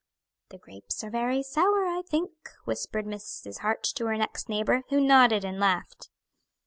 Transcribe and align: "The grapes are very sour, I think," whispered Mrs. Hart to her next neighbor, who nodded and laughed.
"The 0.49 0.57
grapes 0.57 1.03
are 1.03 1.11
very 1.11 1.43
sour, 1.43 1.85
I 1.85 2.01
think," 2.01 2.31
whispered 2.65 3.05
Mrs. 3.05 3.59
Hart 3.59 3.83
to 3.93 4.07
her 4.07 4.17
next 4.17 4.49
neighbor, 4.49 4.81
who 4.89 4.99
nodded 4.99 5.45
and 5.45 5.59
laughed. 5.59 6.09